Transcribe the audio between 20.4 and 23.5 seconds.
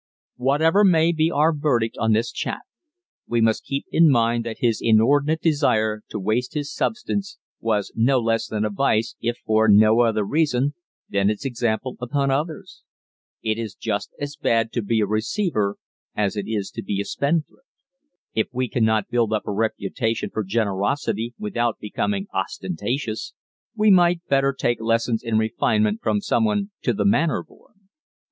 generosity without becoming ostentatious